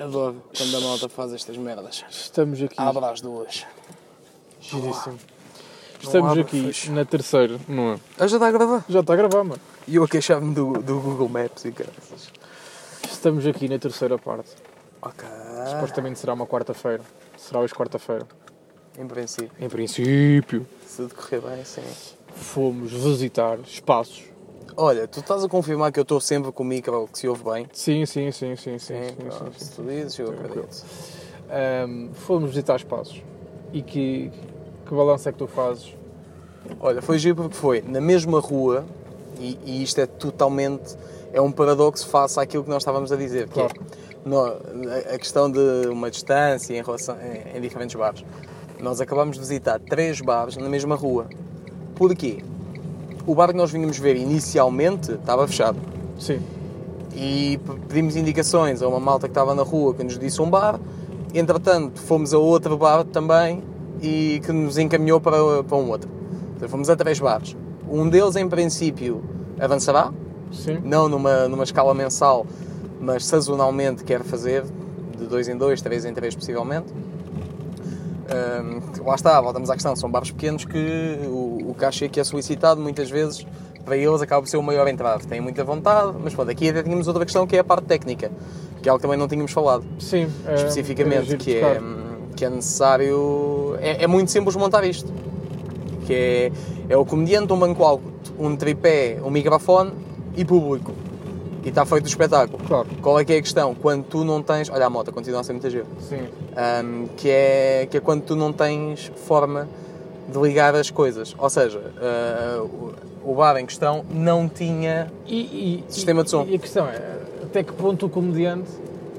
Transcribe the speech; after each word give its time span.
Adoro 0.00 0.42
quando 0.56 0.76
a 0.76 0.80
malta 0.80 1.08
faz 1.08 1.32
estas 1.32 1.56
merdas. 1.56 2.04
Estamos 2.10 2.62
aqui. 2.62 2.74
Abre 2.78 3.04
às 3.04 3.20
duas. 3.20 3.66
Giríssimo. 4.60 5.18
Estamos 6.02 6.30
abre, 6.30 6.40
aqui 6.42 6.62
fecha. 6.66 6.92
na 6.92 7.04
terceira, 7.04 7.60
não 7.68 7.92
é? 7.92 8.00
Ah, 8.18 8.26
já 8.26 8.36
está 8.36 8.48
a 8.48 8.52
gravar? 8.52 8.84
Já 8.88 9.00
está 9.00 9.12
a 9.12 9.16
gravar, 9.16 9.44
mano. 9.44 9.60
E 9.86 9.96
eu 9.96 10.04
a 10.04 10.08
queixar-me 10.08 10.54
do, 10.54 10.72
do 10.80 10.98
Google 11.00 11.28
Maps 11.28 11.64
e 11.66 11.70
graças. 11.70 12.30
Estamos 13.10 13.46
aqui 13.46 13.68
na 13.68 13.78
terceira 13.78 14.16
parte. 14.18 14.50
Ok. 15.02 15.28
Supostamente 15.70 16.18
será 16.18 16.32
uma 16.32 16.46
quarta-feira. 16.46 17.02
Será 17.36 17.60
hoje 17.60 17.74
quarta-feira. 17.74 18.26
Em 18.98 19.06
princípio, 19.06 19.50
Em 19.60 19.68
princípio, 19.68 20.66
se 20.86 20.96
tudo 20.96 21.14
correr 21.14 21.40
bem, 21.40 21.64
sim. 21.64 21.82
fomos 22.34 22.90
visitar 22.92 23.58
espaços. 23.60 24.24
Olha, 24.76 25.06
tu 25.06 25.20
estás 25.20 25.44
a 25.44 25.48
confirmar 25.48 25.92
que 25.92 25.98
eu 25.98 26.02
estou 26.02 26.20
sempre 26.20 26.52
com 26.52 26.62
o 26.62 26.66
micro 26.66 27.08
que 27.12 27.18
se 27.18 27.28
ouve 27.28 27.44
bem? 27.44 27.66
Sim, 27.72 28.06
sim, 28.06 28.30
sim, 28.30 28.56
sim, 28.56 28.78
sim. 28.78 28.78
Sim, 28.78 29.02
sim, 29.08 29.14
pronto, 29.16 29.52
sim, 29.52 29.58
se 29.58 29.64
sim. 29.66 29.72
tu 29.76 29.82
dizes, 29.88 30.18
eu 30.18 30.30
acredito. 30.30 30.84
Ahm, 31.50 32.10
fomos 32.14 32.50
visitar 32.50 32.76
espaços. 32.76 33.22
E 33.72 33.82
que, 33.82 34.30
que 34.86 34.94
balanço 34.94 35.28
é 35.28 35.32
que 35.32 35.38
tu 35.38 35.46
fazes? 35.46 35.94
Olha, 36.78 37.02
foi 37.02 37.18
giro 37.18 37.36
porque 37.36 37.56
foi 37.56 37.82
na 37.82 38.00
mesma 38.00 38.40
rua, 38.40 38.84
e, 39.38 39.58
e 39.64 39.82
isto 39.82 40.00
é 40.00 40.06
totalmente. 40.06 40.96
É 41.32 41.40
um 41.40 41.52
paradoxo 41.52 42.08
face 42.08 42.38
àquilo 42.40 42.64
que 42.64 42.70
nós 42.70 42.82
estávamos 42.82 43.12
a 43.12 43.16
dizer, 43.16 43.48
que 43.48 43.54
Claro. 43.54 43.72
é 44.24 44.28
no- 44.28 44.44
a- 44.44 45.14
a 45.14 45.18
questão 45.18 45.50
de 45.50 45.88
uma 45.88 46.10
distância 46.10 46.76
em, 46.76 46.82
relação, 46.82 47.16
em, 47.20 47.56
em 47.58 47.60
diferentes 47.60 47.94
bares. 47.94 48.24
Nós 48.80 49.00
acabamos 49.00 49.36
de 49.36 49.40
visitar 49.40 49.78
três 49.78 50.20
bares 50.20 50.56
na 50.56 50.68
mesma 50.68 50.94
rua. 50.96 51.26
Porquê? 51.94 52.38
O 53.26 53.34
bar 53.34 53.48
que 53.48 53.56
nós 53.56 53.70
vínhamos 53.70 53.98
ver 53.98 54.16
inicialmente 54.16 55.12
estava 55.12 55.46
fechado. 55.46 55.78
Sim. 56.18 56.40
e 57.14 57.58
pedimos 57.88 58.14
indicações 58.14 58.82
a 58.82 58.88
uma 58.88 59.00
malta 59.00 59.26
que 59.26 59.32
estava 59.32 59.54
na 59.54 59.62
rua 59.62 59.94
que 59.94 60.04
nos 60.04 60.18
disse 60.18 60.40
um 60.40 60.48
bar. 60.48 60.78
Entretanto, 61.34 62.00
fomos 62.00 62.32
a 62.34 62.38
outro 62.38 62.76
bar 62.76 63.04
também 63.04 63.62
e 64.02 64.40
que 64.44 64.52
nos 64.52 64.78
encaminhou 64.78 65.20
para, 65.20 65.62
para 65.64 65.76
um 65.76 65.88
outro. 65.90 66.08
Então, 66.56 66.68
fomos 66.68 66.88
a 66.90 66.96
três 66.96 67.18
bares. 67.18 67.56
Um 67.88 68.08
deles, 68.08 68.36
em 68.36 68.48
princípio, 68.48 69.22
avançará, 69.58 70.12
Sim. 70.52 70.78
não 70.84 71.08
numa, 71.08 71.48
numa 71.48 71.64
escala 71.64 71.94
mensal, 71.94 72.46
mas 73.00 73.24
sazonalmente 73.24 74.04
quer 74.04 74.22
fazer, 74.22 74.64
de 75.18 75.26
dois 75.26 75.48
em 75.48 75.56
dois, 75.56 75.80
três 75.82 76.04
em 76.04 76.12
três, 76.12 76.34
possivelmente. 76.34 76.92
Hum, 78.30 79.04
lá 79.04 79.14
está, 79.14 79.40
voltamos 79.40 79.68
à 79.70 79.74
questão, 79.74 79.96
são 79.96 80.10
bares 80.10 80.30
pequenos 80.30 80.64
que 80.64 81.18
o, 81.26 81.70
o 81.70 81.74
cachê 81.76 82.08
que 82.08 82.20
é 82.20 82.24
solicitado 82.24 82.80
muitas 82.80 83.10
vezes 83.10 83.44
para 83.84 83.96
eles 83.96 84.22
acaba 84.22 84.42
por 84.42 84.48
ser 84.48 84.56
o 84.56 84.62
maior 84.62 84.86
entrave. 84.86 85.26
Têm 85.26 85.40
muita 85.40 85.64
vontade, 85.64 86.16
mas 86.22 86.34
pronto, 86.34 86.50
aqui 86.50 86.68
até 86.68 86.82
tínhamos 86.82 87.08
outra 87.08 87.24
questão 87.24 87.46
que 87.46 87.56
é 87.56 87.60
a 87.60 87.64
parte 87.64 87.86
técnica, 87.86 88.30
que 88.80 88.88
é 88.88 88.90
algo 88.90 89.00
que 89.00 89.02
também 89.02 89.18
não 89.18 89.26
tínhamos 89.26 89.50
falado 89.52 89.84
Sim. 89.98 90.28
é- 90.46 90.54
especificamente, 90.54 91.26
giro 91.26 91.38
que 91.38 91.56
é, 91.56 91.80
que 92.36 92.44
é 92.44 92.50
necessário. 92.50 93.76
É, 93.80 94.04
é 94.04 94.06
muito 94.06 94.30
simples 94.30 94.54
montar 94.54 94.84
isto. 94.84 95.12
Que 96.06 96.14
é, 96.14 96.52
é 96.88 96.96
o 96.96 97.04
comediante, 97.04 97.52
um 97.52 97.58
banco 97.58 97.84
alto, 97.84 98.04
um 98.38 98.54
tripé, 98.56 99.18
um 99.24 99.30
microfone 99.30 99.92
e 100.36 100.44
público. 100.44 100.92
E 101.62 101.68
está 101.68 101.84
feito 101.84 102.04
o 102.04 102.08
espetáculo. 102.08 102.62
Claro. 102.66 102.88
Qual 103.02 103.18
é 103.20 103.24
que 103.24 103.32
é 103.32 103.36
a 103.36 103.42
questão? 103.42 103.74
Quando 103.74 104.04
tu 104.04 104.24
não 104.24 104.42
tens. 104.42 104.70
Olha, 104.70 104.86
a 104.86 104.90
moto 104.90 105.12
continua 105.12 105.40
a 105.40 105.44
ser 105.44 105.52
muita 105.52 105.68
giro. 105.68 105.86
Sim. 106.00 106.28
Hum, 106.84 107.08
que, 107.16 107.28
é, 107.28 107.86
que 107.90 107.96
é 107.96 108.00
quando 108.00 108.22
tu 108.22 108.34
não 108.34 108.52
tens 108.52 109.12
forma 109.26 109.68
de 110.28 110.38
ligar 110.38 110.74
as 110.74 110.90
coisas. 110.90 111.34
Ou 111.38 111.50
seja, 111.50 111.80
ah, 111.98 112.64
o, 113.24 113.34
bar 113.34 113.56
em 113.58 113.66
questão 113.66 114.04
não 114.10 114.48
tinha. 114.48 115.12
E, 115.26 115.40
e- 115.40 115.84
Sistema 115.88 116.24
de 116.24 116.30
som. 116.30 116.46
E 116.48 116.54
a 116.54 116.58
questão 116.58 116.86
é, 116.86 117.00
até 117.42 117.62
que 117.62 117.72
ponto 117.72 118.06
o 118.06 118.08
comediante, 118.08 118.70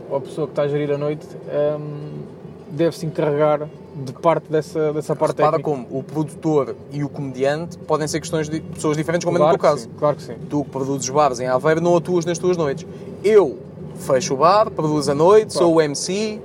ou 0.09 0.17
a 0.17 0.21
pessoa 0.21 0.47
que 0.47 0.53
está 0.53 0.63
a 0.63 0.67
gerir 0.67 0.91
a 0.91 0.97
noite, 0.97 1.27
hum, 1.79 2.23
deve 2.69 2.97
se 2.97 3.05
encarregar 3.05 3.67
de 3.93 4.13
parte 4.13 4.49
dessa, 4.49 4.93
dessa 4.93 5.15
parte 5.15 5.37
Repara 5.37 5.57
técnica? 5.57 5.85
como 5.85 5.99
o 5.99 6.03
produtor 6.03 6.75
e 6.91 7.03
o 7.03 7.09
comediante 7.09 7.77
podem 7.79 8.07
ser 8.07 8.19
questões 8.19 8.47
de 8.47 8.61
pessoas 8.61 8.95
diferentes, 8.95 9.25
como 9.25 9.37
é 9.37 9.39
no 9.39 9.49
teu 9.49 9.59
claro 9.59 9.75
caso. 9.75 9.89
Sim, 9.89 9.95
claro 9.97 10.15
que 10.15 10.23
sim. 10.23 10.35
Tu 10.49 10.63
que 10.63 10.69
produzes 10.69 11.09
bares 11.09 11.39
em 11.39 11.47
Aveiro 11.47 11.81
não 11.81 11.95
atuas 11.95 12.25
nas 12.25 12.37
tuas 12.37 12.55
noites. 12.55 12.87
Eu 13.23 13.59
fecho 13.95 14.33
o 14.33 14.37
bar, 14.37 14.71
produzo 14.71 15.11
a 15.11 15.15
noite, 15.15 15.53
sou 15.53 15.75
o 15.75 15.81
MC, 15.81 16.39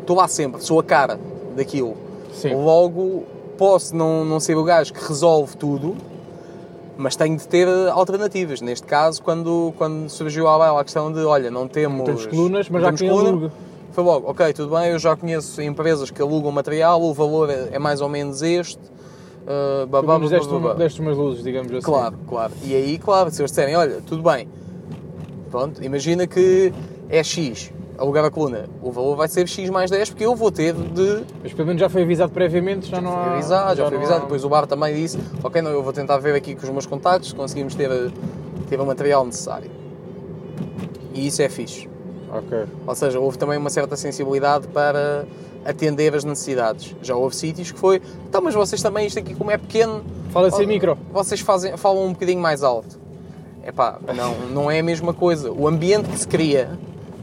estou 0.00 0.16
lá 0.16 0.28
sempre, 0.28 0.62
sou 0.62 0.80
a 0.80 0.84
cara 0.84 1.18
daquilo. 1.56 1.96
Sim. 2.32 2.54
Logo, 2.54 3.24
posso 3.56 3.94
não, 3.94 4.24
não 4.24 4.40
ser 4.40 4.56
o 4.56 4.64
gajo 4.64 4.92
que 4.92 5.06
resolve 5.06 5.56
tudo, 5.56 5.96
mas 6.96 7.16
tenho 7.16 7.36
de 7.36 7.46
ter 7.46 7.68
alternativas. 7.90 8.60
Neste 8.60 8.86
caso, 8.86 9.22
quando, 9.22 9.72
quando 9.78 10.08
surgiu 10.08 10.44
baila 10.44 10.80
a 10.80 10.84
questão 10.84 11.12
de, 11.12 11.20
olha, 11.20 11.50
não 11.50 11.68
temos... 11.68 12.04
Temos 12.04 12.26
colunas, 12.26 12.68
mas 12.68 12.82
não 12.82 12.90
já 12.90 12.96
temos 12.96 13.00
quem 13.00 13.08
coluna, 13.08 13.28
aluga. 13.28 13.52
Foi 13.98 14.04
logo, 14.04 14.30
ok, 14.30 14.52
tudo 14.52 14.76
bem, 14.76 14.90
eu 14.92 14.98
já 15.00 15.16
conheço 15.16 15.60
empresas 15.60 16.08
que 16.08 16.22
alugam 16.22 16.52
material, 16.52 17.02
o 17.02 17.12
valor 17.12 17.50
é, 17.50 17.70
é 17.72 17.78
mais 17.80 18.00
ou 18.00 18.08
menos 18.08 18.42
este. 18.42 18.78
Uh, 18.78 19.86
Tu 19.86 19.86
babá, 19.88 20.18
nos 20.20 20.30
babá, 20.30 20.38
deste, 20.38 20.52
babá. 20.52 20.74
deste 20.74 21.00
umas 21.00 21.16
luzes, 21.16 21.42
digamos 21.42 21.72
assim. 21.72 21.80
Claro, 21.84 22.16
claro. 22.28 22.52
E 22.62 22.76
aí, 22.76 22.96
claro, 22.96 23.28
se 23.32 23.42
eles 23.42 23.50
disserem, 23.50 23.74
olha, 23.74 24.00
tudo 24.06 24.22
bem, 24.22 24.48
pronto, 25.50 25.82
imagina 25.82 26.28
que 26.28 26.72
é 27.08 27.24
X, 27.24 27.72
alugar 27.98 28.24
a 28.24 28.30
coluna, 28.30 28.66
o 28.80 28.92
valor 28.92 29.16
vai 29.16 29.26
ser 29.26 29.48
X 29.48 29.68
mais 29.68 29.90
10 29.90 30.10
porque 30.10 30.24
eu 30.24 30.36
vou 30.36 30.52
ter 30.52 30.74
de 30.74 31.24
Mas 31.42 31.52
pelo 31.52 31.66
menos 31.66 31.80
já 31.80 31.88
foi 31.88 32.02
avisado 32.04 32.30
previamente, 32.30 32.88
já 32.88 33.00
não 33.00 33.10
há... 33.10 33.32
avisar, 33.32 33.74
já, 33.74 33.82
foi 33.82 33.94
não 33.94 33.98
avisado. 33.98 34.20
há- 34.20 34.22
Depois 34.26 34.44
o 34.44 34.48
bar 34.48 34.68
também 34.68 34.94
disse, 34.94 35.18
ok, 35.42 35.60
não, 35.60 35.72
eu 35.72 35.82
vou 35.82 35.92
tentar 35.92 36.18
ver 36.18 36.36
aqui 36.36 36.54
com 36.54 36.62
os 36.62 36.70
meus 36.70 36.86
contactos 36.86 37.30
se 37.30 37.34
conseguimos 37.34 37.74
ter, 37.74 37.90
ter 38.68 38.80
o 38.80 38.86
material 38.86 39.24
necessário. 39.26 39.68
E 41.12 41.26
isso 41.26 41.42
é 41.42 41.48
fixe. 41.48 41.88
Ok. 42.32 42.64
Ou 42.86 42.94
seja, 42.94 43.18
houve 43.20 43.38
também 43.38 43.56
uma 43.58 43.70
certa 43.70 43.96
sensibilidade 43.96 44.66
para 44.68 45.24
atender 45.64 46.14
as 46.14 46.24
necessidades. 46.24 46.94
Já 47.02 47.14
houve 47.16 47.34
sítios 47.34 47.70
que 47.72 47.78
foi, 47.78 48.00
então, 48.28 48.40
mas 48.40 48.54
vocês 48.54 48.80
também, 48.82 49.06
isto 49.06 49.18
aqui 49.18 49.34
como 49.34 49.50
é 49.50 49.58
pequeno, 49.58 50.02
Fala 50.30 50.50
sem 50.50 50.66
Oh, 50.66 50.68
micro. 50.68 50.98
Vocês 51.12 51.40
fazem, 51.40 51.76
falam 51.76 52.04
um 52.06 52.12
bocadinho 52.12 52.40
mais 52.40 52.62
alto. 52.62 52.98
Epá, 53.66 53.98
não, 54.14 54.34
não 54.50 54.70
é 54.70 54.78
a 54.78 54.82
mesma 54.82 55.12
coisa. 55.14 55.50
O 55.50 55.66
ambiente 55.66 56.08
que 56.08 56.18
se 56.18 56.28
cria 56.28 56.78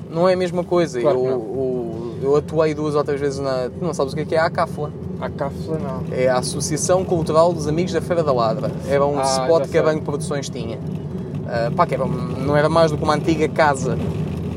não 0.10 0.28
é 0.28 0.34
a 0.34 0.38
mesma 0.38 0.64
coisa. 0.64 1.00
Claro 1.00 1.24
eu, 1.26 2.16
eu 2.22 2.36
atuei 2.36 2.74
duas 2.74 2.96
ou 2.96 3.04
três 3.04 3.20
vezes 3.22 3.40
na. 3.40 3.70
Tu 3.70 3.84
não 3.84 3.94
sabes 3.94 4.14
o 4.14 4.16
que 4.16 4.22
é 4.24 4.26
que 4.26 4.36
é 4.36 4.40
a 4.40 4.46
ACAFLA? 4.46 4.92
A 5.22 5.30
cápsula 5.30 5.78
não. 5.80 6.04
É 6.12 6.28
a 6.28 6.38
Associação 6.38 7.06
Cultural 7.06 7.54
dos 7.54 7.68
Amigos 7.68 7.94
da 7.94 8.02
Feira 8.02 8.24
da 8.24 8.32
Ladra. 8.34 8.72
Era 8.88 9.06
um 9.06 9.20
Ah, 9.20 9.24
spot 9.24 9.70
que 9.70 9.78
a. 9.78 9.84
Banco 9.84 10.04
Produções 10.04 10.50
tinha. 10.50 10.80
Ah, 11.48 11.72
pá, 11.76 11.86
que 11.86 11.94
era, 11.94 12.06
não 12.06 12.56
era 12.58 12.68
mais 12.70 12.92
do 12.92 12.98
que 12.98 13.04
uma 13.04 13.16
antiga 13.16 13.48
casa. 13.48 13.98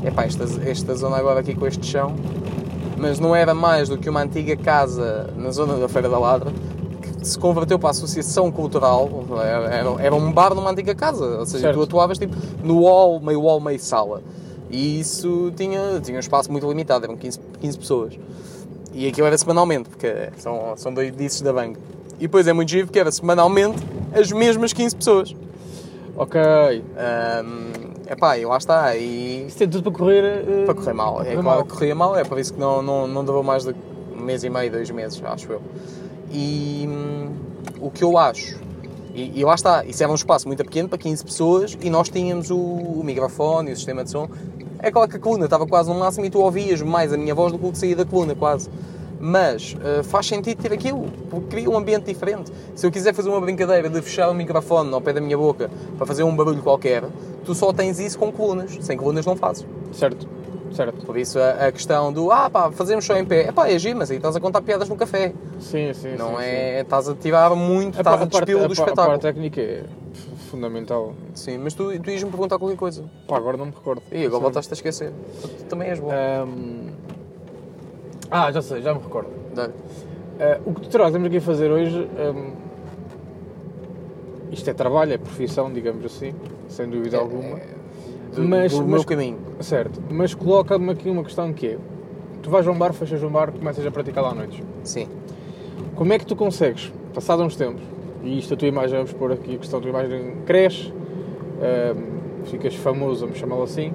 Epá, 0.03 0.23
esta, 0.23 0.45
esta 0.67 0.95
zona 0.95 1.17
agora 1.17 1.39
aqui 1.41 1.53
com 1.55 1.67
este 1.67 1.85
chão. 1.85 2.15
Mas 2.97 3.19
não 3.19 3.35
era 3.35 3.53
mais 3.53 3.87
do 3.89 3.97
que 3.97 4.09
uma 4.09 4.21
antiga 4.21 4.55
casa 4.57 5.29
na 5.37 5.51
zona 5.51 5.75
da 5.77 5.87
Feira 5.87 6.09
da 6.09 6.19
Ladra 6.19 6.51
que 7.01 7.25
se 7.27 7.37
converteu 7.39 7.77
para 7.79 7.89
a 7.89 7.91
Associação 7.91 8.51
Cultural. 8.51 9.09
Era, 9.41 10.01
era- 10.03 10.15
um 10.15 10.31
bar 10.31 10.53
numa 10.53 10.69
antiga 10.71 10.93
casa. 10.95 11.25
Ou 11.39 11.45
seja, 11.45 11.63
Certo. 11.65 11.77
tu 11.77 11.83
atuavas 11.83 12.17
tipo 12.17 12.35
no 12.63 12.83
hall, 12.83 13.19
meio 13.21 13.41
hall, 13.41 13.59
meio 13.59 13.79
sala. 13.79 14.21
E 14.69 14.99
isso 14.99 15.51
tinha, 15.55 15.99
tinha 16.01 16.17
um 16.17 16.19
espaço 16.19 16.51
muito 16.51 16.67
limitado, 16.67 17.05
eram 17.05 17.15
15, 17.17 17.39
15 17.59 17.79
pessoas. 17.79 18.13
E 18.93 19.07
aquilo 19.07 19.27
era 19.27 19.37
semanalmente, 19.37 19.89
porque 19.89 20.29
são, 20.37 20.73
são 20.75 20.93
dois 20.93 21.15
discos 21.15 21.41
da 21.41 21.53
banca. 21.53 21.79
E 22.17 22.23
depois 22.23 22.45
é 22.47 22.53
muito 22.53 22.69
giro 22.69 22.85
porque 22.87 22.99
era 22.99 23.11
semanalmente 23.11 23.77
as 24.13 24.31
mesmas 24.31 24.73
15 24.73 24.95
pessoas. 24.95 25.35
Ok. 26.17 26.39
Um, 26.41 27.68
epá, 28.09 28.37
e 28.37 28.45
lá 28.45 28.57
está. 28.57 28.95
E 28.95 29.45
Isso 29.47 29.57
tem 29.57 29.69
tudo 29.69 29.83
para 29.91 29.99
correr... 29.99 30.23
eh, 30.23 30.65
para 30.65 30.73
correr 30.73 30.93
mal. 30.93 31.21
É 31.21 31.25
correr 31.25 31.43
claro 31.43 31.59
mal. 31.59 31.65
corria 31.65 31.95
mal, 31.95 32.15
é 32.15 32.23
por 32.23 32.39
isso 32.39 32.53
que 32.53 32.59
não, 32.59 32.81
não, 32.81 33.07
não 33.07 33.23
durou 33.23 33.43
mais 33.43 33.63
de 33.63 33.75
um 34.17 34.21
mês 34.21 34.43
e 34.43 34.49
meio, 34.49 34.71
dois 34.71 34.89
meses, 34.89 35.21
acho 35.23 35.51
eu. 35.51 35.61
E 36.31 36.85
hum, 36.87 37.29
o 37.79 37.89
que 37.89 38.03
eu 38.03 38.17
acho, 38.17 38.59
e, 39.13 39.39
e 39.39 39.43
lá 39.45 39.55
está, 39.55 39.83
isso 39.85 40.03
era 40.03 40.11
um 40.11 40.15
espaço 40.15 40.47
muito 40.47 40.63
pequeno 40.63 40.87
para 40.87 40.97
15 40.97 41.25
pessoas 41.25 41.77
e 41.81 41.89
nós 41.89 42.09
tínhamos 42.09 42.49
o, 42.51 42.57
o 42.57 43.01
microfone 43.03 43.69
e 43.69 43.73
o 43.73 43.75
sistema 43.75 44.03
de 44.03 44.11
som. 44.11 44.29
É 44.81 44.91
claro 44.91 45.09
que 45.09 45.17
a 45.17 45.19
coluna 45.19 45.45
estava 45.45 45.67
quase 45.67 45.89
no 45.89 45.99
máximo 45.99 46.25
e 46.25 46.29
tu 46.29 46.39
ouvias 46.39 46.81
mais 46.81 47.11
a 47.11 47.17
minha 47.17 47.35
voz 47.35 47.51
do 47.51 47.59
que 47.59 47.65
o 47.65 47.71
que 47.71 47.77
saía 47.77 47.95
da 47.95 48.05
coluna, 48.05 48.33
quase. 48.33 48.69
Mas 49.19 49.75
eh, 49.83 50.01
faz 50.03 50.27
sentido 50.27 50.61
ter 50.61 50.71
aquilo, 50.71 51.05
porque 51.29 51.47
cria 51.47 51.69
um 51.69 51.77
ambiente 51.77 52.05
diferente. 52.05 52.49
Se 52.73 52.87
eu 52.87 52.91
quiser 52.91 53.13
fazer 53.13 53.27
uma 53.27 53.41
brincadeira 53.41 53.89
de 53.89 54.01
fechar 54.01 54.29
o 54.29 54.33
microfone 54.33 54.93
ao 54.93 55.01
pé 55.01 55.11
da 55.11 55.19
minha 55.19 55.37
boca 55.37 55.69
para 55.97 56.05
fazer 56.05 56.23
um 56.23 56.33
barulho 56.33 56.61
qualquer, 56.63 57.03
tu 57.45 57.53
só 57.55 57.71
tens 57.73 57.99
isso 57.99 58.17
com 58.17 58.31
colunas. 58.31 58.77
Sem 58.81 58.97
colunas 58.97 59.25
não 59.25 59.35
fazes. 59.35 59.65
Certo. 59.91 60.27
Certo. 60.73 61.03
Por 61.05 61.17
isso 61.17 61.39
a, 61.39 61.67
a 61.67 61.71
questão 61.71 62.13
do 62.13 62.31
ah 62.31 62.47
pá, 62.49 62.71
fazemos 62.71 63.03
só 63.03 63.15
em 63.17 63.25
pé, 63.25 63.47
é 63.47 63.51
pá, 63.51 63.67
é 63.69 63.77
giro, 63.79 63.97
mas 63.97 64.11
aí 64.11 64.17
estás 64.17 64.35
a 64.35 64.39
contar 64.39 64.61
piadas 64.61 64.87
no 64.87 64.95
café. 64.95 65.33
Sim, 65.59 65.91
sim, 65.93 66.15
não 66.15 66.37
sim, 66.37 66.43
é. 66.43 66.81
Estás 66.81 67.09
a 67.09 67.15
tirar 67.15 67.55
muito, 67.55 67.95
sim. 67.95 68.01
estás 68.01 68.21
a, 68.21 68.27
parte- 68.27 68.45
despilo 68.45 68.59
do 68.61 68.65
pa- 68.67 68.69
A 68.69 68.73
espetáculo. 68.85 69.07
parte 69.07 69.21
técnica 69.23 69.59
é 69.61 69.83
fundamental. 70.51 71.13
Sim, 71.33 71.57
mas 71.57 71.73
tu, 71.73 71.85
tu 71.99 72.11
ias-me 72.11 72.29
perguntar 72.29 72.59
qualquer 72.59 72.77
coisa. 72.77 73.03
Pá, 73.27 73.37
agora 73.37 73.57
não 73.57 73.65
me 73.65 73.71
recordo. 73.71 74.03
E 74.11 74.25
agora 74.25 74.41
voltaste 74.43 74.71
a 74.71 74.75
esquecer. 74.75 75.11
Tu, 75.41 75.47
tu 75.47 75.63
também 75.65 75.89
és 75.89 75.99
bom. 75.99 76.11
Ahm, 76.11 76.89
Ah, 78.29 78.51
já 78.51 78.61
sei, 78.61 78.81
já 78.83 78.93
me 78.93 78.99
recordo. 79.01 79.29
Ah, 79.57 80.59
o 80.65 80.73
que 80.75 80.81
tu 80.81 80.89
trazemos 80.89 81.25
aqui 81.27 81.37
a 81.37 81.41
fazer 81.41 81.71
hoje. 81.71 82.07
ahm, 82.19 82.51
Isto 84.51 84.69
é 84.69 84.73
trabalho, 84.73 85.13
é 85.13 85.17
profissão, 85.17 85.71
digamos 85.73 86.05
assim, 86.05 86.33
sem 86.69 86.87
dúvida 86.89 87.17
alguma. 87.17 87.57
Do, 88.33 88.43
Mas- 88.47 88.71
do 88.71 88.77
mas- 88.83 88.87
meu 88.87 89.03
caminho. 89.03 89.37
Certo, 89.59 90.01
mas 90.09 90.33
coloca-me 90.33 90.91
aqui 90.91 91.09
uma 91.09 91.23
questão 91.23 91.51
que 91.51 91.67
é. 91.67 91.77
Tu 92.41 92.49
vais 92.49 92.65
a 92.65 92.71
um 92.71 92.77
bar, 92.77 92.93
fechas 92.93 93.21
um 93.21 93.29
bar, 93.29 93.51
começas 93.51 93.85
a 93.85 93.91
praticar 93.91 94.23
lá 94.23 94.31
à 94.31 94.35
noite. 94.35 94.63
Sim. 94.83 95.07
Como 95.95 96.13
é 96.13 96.17
que 96.19 96.25
tu 96.25 96.35
consegues, 96.35 96.93
passado 97.13 97.43
uns 97.43 97.55
tempos, 97.57 97.81
e 98.23 98.37
isto 98.39 98.53
a 98.53 98.57
tua 98.57 98.67
imagem, 98.67 98.95
vamos 98.97 99.11
pôr 99.11 99.33
aqui 99.33 99.55
a 99.55 99.57
questão 99.57 99.81
da 99.81 99.89
tua 99.89 99.99
imagem, 99.99 100.35
cresce, 100.45 100.93
hum, 100.93 102.01
ficas 102.45 102.73
famoso, 102.75 103.21
vamos 103.25 103.37
chamá-lo 103.37 103.63
assim, 103.63 103.91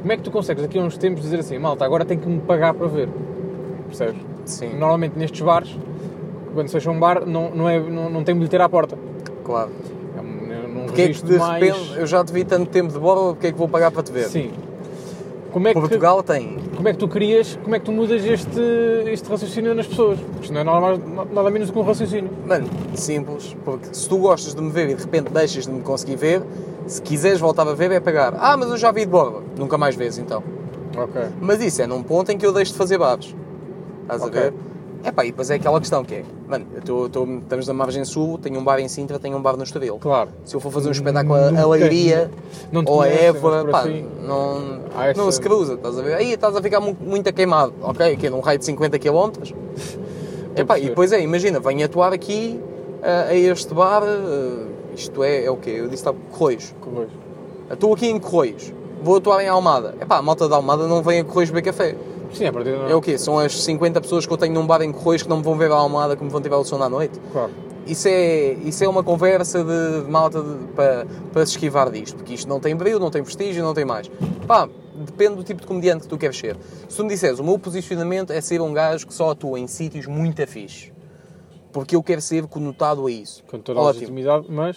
como 0.00 0.12
é 0.12 0.16
que 0.16 0.22
tu 0.22 0.30
consegues 0.30 0.62
daqui 0.62 0.78
a 0.78 0.82
uns 0.82 0.96
tempos 0.96 1.22
dizer 1.22 1.40
assim, 1.40 1.58
malta, 1.58 1.84
agora 1.84 2.04
tem 2.04 2.16
que 2.18 2.28
me 2.28 2.40
pagar 2.40 2.74
para 2.74 2.86
ver? 2.86 3.08
Percebes? 3.86 4.20
Sim. 4.44 4.70
Normalmente 4.78 5.18
nestes 5.18 5.40
bares, 5.40 5.76
quando 6.54 6.68
se 6.68 6.74
fecha 6.74 6.90
um 6.90 6.98
bar, 7.00 7.26
não, 7.26 7.50
não, 7.50 7.68
é, 7.68 7.80
não, 7.80 8.08
não 8.08 8.22
tem 8.22 8.34
bilheteira 8.34 8.64
à 8.64 8.68
porta. 8.68 8.96
Claro. 9.42 9.70
Porque 10.88 11.02
é 11.02 11.08
que 11.12 11.22
de 11.22 11.38
mais... 11.38 11.62
repente 11.62 11.98
eu 11.98 12.06
já 12.06 12.24
te 12.24 12.32
vi 12.32 12.44
tanto 12.44 12.70
tempo 12.70 12.92
de 12.92 12.98
bola, 12.98 13.34
porque 13.34 13.48
é 13.48 13.52
que 13.52 13.58
vou 13.58 13.68
pagar 13.68 13.90
para 13.90 14.02
te 14.02 14.12
ver? 14.12 14.24
Sim. 14.28 14.50
Como 15.52 15.66
é, 15.66 15.72
que, 15.72 15.80
Portugal 15.80 16.22
tem. 16.22 16.58
como 16.76 16.88
é 16.88 16.92
que 16.92 16.98
tu 16.98 17.08
crias, 17.08 17.58
como 17.62 17.74
é 17.74 17.78
que 17.78 17.84
tu 17.86 17.90
mudas 17.90 18.22
este, 18.22 18.60
este 19.06 19.28
raciocínio 19.28 19.74
nas 19.74 19.86
pessoas? 19.86 20.18
Isto 20.42 20.52
não 20.52 20.60
é 20.60 20.64
normal, 20.64 20.98
nada 21.32 21.50
menos 21.50 21.68
do 21.68 21.72
que 21.72 21.78
um 21.78 21.82
raciocínio. 21.82 22.30
Mano, 22.46 22.68
simples, 22.94 23.56
porque 23.64 23.88
se 23.92 24.06
tu 24.08 24.18
gostas 24.18 24.54
de 24.54 24.60
me 24.60 24.70
ver 24.70 24.90
e 24.90 24.94
de 24.94 25.02
repente 25.02 25.32
deixas 25.32 25.64
de 25.66 25.72
me 25.72 25.80
conseguir 25.80 26.16
ver, 26.16 26.42
se 26.86 27.00
quiseres 27.00 27.40
voltar 27.40 27.66
a 27.66 27.72
ver 27.72 27.90
é 27.92 27.98
pagar. 27.98 28.34
Ah, 28.38 28.56
mas 28.58 28.68
eu 28.68 28.76
já 28.76 28.92
vi 28.92 29.00
de 29.06 29.10
borla. 29.10 29.42
Nunca 29.56 29.78
mais 29.78 29.96
vês 29.96 30.18
então. 30.18 30.42
Ok. 30.96 31.22
Mas 31.40 31.62
isso 31.62 31.80
é 31.80 31.86
num 31.86 32.02
ponto 32.02 32.30
em 32.30 32.36
que 32.36 32.44
eu 32.44 32.52
deixo 32.52 32.72
de 32.72 32.78
fazer 32.78 32.98
bares. 32.98 33.34
Estás 34.02 34.22
Ok. 34.22 34.38
a 34.38 34.42
ver? 34.44 34.54
É 35.04 35.12
pá, 35.12 35.24
e 35.24 35.30
depois 35.30 35.48
é 35.50 35.54
aquela 35.54 35.78
questão 35.78 36.04
que 36.04 36.16
é, 36.16 36.24
mano, 36.48 36.66
eu 36.74 36.82
tô, 36.82 37.08
tô- 37.08 37.24
estamos 37.38 37.68
na 37.68 37.72
margem 37.74 38.04
sul, 38.04 38.36
tenho 38.38 38.58
um 38.58 38.64
bar 38.64 38.80
em 38.80 38.88
Sintra, 38.88 39.18
tenho 39.18 39.36
um 39.36 39.42
bar 39.42 39.56
no 39.56 39.62
Estoril. 39.62 39.96
Claro. 40.00 40.30
Se 40.44 40.56
eu 40.56 40.60
for 40.60 40.72
fazer 40.72 40.88
um 40.88 40.92
espetáculo 40.92 41.34
a 41.34 41.52
te 41.78 41.88
ou 42.90 43.00
a 43.00 43.08
Évora, 43.08 43.64
pá, 43.70 43.80
assim- 43.80 44.06
não, 44.26 44.80
essa- 45.10 45.20
não 45.22 45.30
se 45.30 45.40
cruza, 45.40 45.74
estás 45.74 45.98
a 45.98 46.02
ver? 46.02 46.14
Aí 46.14 46.32
estás 46.32 46.54
a 46.56 46.60
ficar 46.62 46.80
mu- 46.80 46.96
muito, 47.00 47.32
queimado, 47.32 47.72
ok? 47.80 48.12
Aqui 48.12 48.28
num 48.28 48.40
raio 48.40 48.58
de 48.58 48.64
50 48.64 48.98
km. 48.98 49.30
a 50.56 50.60
Epá, 50.60 50.78
e 50.78 50.86
depois 50.86 51.12
é, 51.12 51.20
imagina, 51.20 51.60
venho 51.60 51.84
atuar 51.84 52.12
aqui 52.12 52.60
ah, 53.02 53.26
a 53.28 53.34
este 53.34 53.72
bar, 53.72 54.02
ah, 54.02 54.66
isto 54.94 55.22
é, 55.22 55.44
é 55.44 55.50
o 55.50 55.56
quê? 55.56 55.70
Eu 55.78 55.88
disse 55.88 56.02
tá, 56.02 56.12
Correios. 56.32 56.74
Correios. 56.80 57.12
Estou 57.70 57.94
aqui 57.94 58.08
em 58.08 58.18
Correios, 58.18 58.72
vou 59.02 59.16
atuar 59.16 59.42
em 59.44 59.48
Almada. 59.48 59.94
Epá, 60.00 60.16
a 60.18 60.22
malta 60.22 60.48
da 60.48 60.56
Almada 60.56 60.88
não 60.88 61.02
vem 61.02 61.20
a 61.20 61.24
Correios 61.24 61.50
beber 61.50 61.62
café. 61.70 61.94
Sim, 62.32 62.46
a 62.46 62.52
partir 62.52 62.76
de 62.76 62.90
É 62.90 62.94
o 62.94 63.00
quê? 63.00 63.16
São 63.18 63.38
as 63.38 63.62
50 63.62 64.00
pessoas 64.00 64.26
que 64.26 64.32
eu 64.32 64.36
tenho 64.36 64.54
num 64.54 64.66
bar 64.66 64.82
em 64.82 64.92
Correios 64.92 65.22
que 65.22 65.28
não 65.28 65.38
me 65.38 65.42
vão 65.42 65.56
ver 65.56 65.70
a 65.70 65.74
Almada 65.74 66.16
como 66.16 66.30
vão 66.30 66.40
tiver 66.40 66.56
o 66.56 66.64
som 66.64 66.82
à 66.82 66.88
noite. 66.88 67.18
Claro. 67.32 67.50
Isso 67.86 68.06
é, 68.06 68.52
isso 68.64 68.84
é 68.84 68.88
uma 68.88 69.02
conversa 69.02 69.64
de, 69.64 70.02
de 70.04 70.10
malta 70.10 70.42
de- 70.42 70.66
para, 70.74 71.06
para 71.32 71.46
se 71.46 71.52
esquivar 71.52 71.90
disto, 71.90 72.16
porque 72.16 72.34
isto 72.34 72.46
não 72.46 72.60
tem 72.60 72.76
brilho, 72.76 72.98
não 73.00 73.10
tem 73.10 73.22
prestígio, 73.24 73.64
não 73.64 73.72
tem 73.72 73.84
mais. 73.86 74.10
Pá, 74.46 74.68
depende 74.94 75.36
do 75.36 75.42
tipo 75.42 75.62
de 75.62 75.66
comediante 75.66 76.02
que 76.02 76.08
tu 76.08 76.18
queres 76.18 76.36
ser. 76.36 76.56
Se 76.86 76.96
tu 76.98 77.02
me 77.04 77.08
disseres, 77.08 77.38
o 77.38 77.44
meu 77.44 77.58
posicionamento 77.58 78.30
é 78.30 78.40
ser 78.42 78.60
um 78.60 78.74
gajo 78.74 79.06
que 79.06 79.14
só 79.14 79.30
atua 79.30 79.58
em 79.58 79.66
sítios 79.66 80.04
muito 80.06 80.42
afixes, 80.42 80.92
porque 81.72 81.96
eu 81.96 82.02
quero 82.02 82.20
ser 82.20 82.46
conotado 82.46 83.06
a 83.06 83.10
isso. 83.10 83.42
Com 83.44 83.58
toda 83.58 83.80
a 83.80 83.82
legitimidade, 84.00 84.46
mas... 84.50 84.76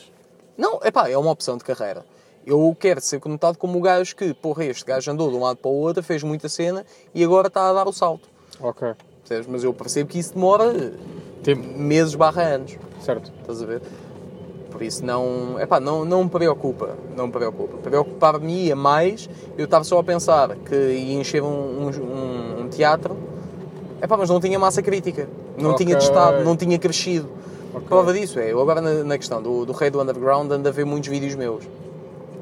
Não, 0.57 0.79
é 0.81 0.89
pá, 0.89 1.09
é 1.09 1.17
uma 1.17 1.31
opção 1.31 1.57
de 1.57 1.65
carreira. 1.65 2.05
Eu 2.45 2.75
quero 2.79 2.99
ser 3.01 3.19
conotado 3.19 3.57
como 3.57 3.77
o 3.77 3.81
gajo 3.81 4.15
que, 4.15 4.33
porra, 4.33 4.65
este 4.65 4.83
gajo 4.85 5.11
andou 5.11 5.29
de 5.29 5.35
um 5.37 5.41
lado 5.41 5.57
para 5.57 5.69
o 5.69 5.73
outro, 5.75 6.01
fez 6.01 6.23
muita 6.23 6.49
cena 6.49 6.85
e 7.13 7.23
agora 7.23 7.47
está 7.47 7.69
a 7.69 7.73
dar 7.73 7.87
o 7.87 7.93
salto. 7.93 8.27
Ok. 8.59 8.93
Percebes? 9.21 9.47
Mas 9.47 9.63
eu 9.63 9.73
percebo 9.73 10.09
que 10.09 10.17
isso 10.19 10.33
demora 10.33 10.73
Tempo. 11.43 11.67
meses 11.77 12.15
barra 12.15 12.41
anos. 12.43 12.75
Certo. 12.99 13.31
Estás 13.41 13.61
a 13.61 13.65
ver? 13.65 13.81
Por 14.71 14.81
isso 14.81 15.05
não, 15.05 15.59
epá, 15.59 15.79
não, 15.79 16.03
não 16.05 16.23
me 16.23 16.29
preocupa, 16.29 16.95
não 17.15 17.27
me 17.27 17.31
preocupa. 17.33 17.77
Preocupar-me-ia 17.77 18.75
mais, 18.75 19.29
eu 19.57 19.65
estava 19.65 19.83
só 19.83 19.99
a 19.99 20.03
pensar 20.03 20.55
que 20.55 20.73
ia 20.75 21.19
encher 21.19 21.43
um, 21.43 21.47
um, 21.47 22.61
um- 22.61 22.67
teatro, 22.69 23.17
epá, 24.01 24.15
mas 24.17 24.29
não 24.29 24.39
tinha 24.39 24.57
massa 24.57 24.81
crítica, 24.81 25.27
não 25.57 25.71
Ok. 25.71 25.85
tinha 25.85 25.97
testado, 25.99 26.43
não 26.43 26.55
tinha 26.55 26.79
crescido. 26.79 27.29
Ok. 27.73 27.87
Prova 27.87 28.13
disso 28.13 28.39
é, 28.39 28.51
eu 28.51 28.61
agora 28.61 28.79
na, 28.81 29.03
na 29.03 29.17
questão 29.17 29.41
do, 29.43 29.65
do 29.65 29.73
rei 29.73 29.89
do 29.89 30.01
underground 30.01 30.49
ando 30.51 30.67
a 30.67 30.71
ver 30.71 30.85
muitos 30.85 31.09
vídeos 31.09 31.35
meus. 31.35 31.63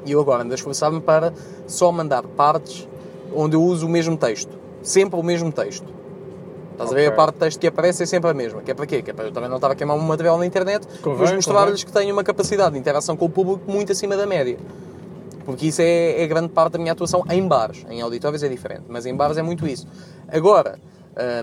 E 0.04 0.12
eu 0.12 0.20
agora 0.20 0.42
ando 0.42 0.52
a 0.52 0.56
esforçar-me 0.56 1.00
para 1.00 1.32
só 1.66 1.90
mandar 1.92 2.22
partes 2.22 2.88
onde 3.34 3.56
eu 3.56 3.62
uso 3.62 3.86
o 3.86 3.88
mesmo 3.88 4.16
texto. 4.16 4.50
Sempre 4.82 5.18
o 5.18 5.22
mesmo 5.22 5.52
texto. 5.52 5.86
Estás 6.72 6.92
a 6.92 6.94
ver? 6.94 7.08
A 7.08 7.12
parte 7.12 7.34
de 7.34 7.40
texto 7.40 7.60
que 7.60 7.66
aparece 7.66 8.02
é 8.02 8.06
sempre 8.06 8.30
a 8.30 8.34
mesma. 8.34 8.62
Que 8.62 8.70
é 8.70 8.74
para 8.74 8.86
quê? 8.86 9.02
Que 9.02 9.10
é 9.10 9.14
para 9.14 9.26
eu 9.26 9.32
também 9.32 9.48
não 9.50 9.56
estar 9.56 9.70
a 9.70 9.74
queimar 9.74 9.96
um 9.96 10.00
material 10.00 10.38
na 10.38 10.46
internet, 10.46 10.86
Convém, 11.02 11.20
mas 11.20 11.32
mostrar-lhes 11.32 11.84
que 11.84 11.92
tenho 11.92 12.12
uma 12.14 12.24
capacidade 12.24 12.72
de 12.72 12.78
interação 12.78 13.16
com 13.16 13.26
o 13.26 13.30
público 13.30 13.70
muito 13.70 13.92
acima 13.92 14.16
da 14.16 14.26
média. 14.26 14.56
Porque 15.44 15.66
isso 15.66 15.82
é, 15.82 16.22
é 16.22 16.26
grande 16.26 16.48
parte 16.48 16.72
da 16.72 16.78
minha 16.78 16.92
atuação 16.92 17.24
em 17.30 17.46
bares. 17.46 17.84
Em 17.90 18.00
auditórios 18.00 18.42
é 18.42 18.48
diferente, 18.48 18.84
mas 18.88 19.04
em 19.04 19.14
bares 19.14 19.36
é 19.36 19.42
muito 19.42 19.66
isso. 19.66 19.86
Agora, 20.28 20.78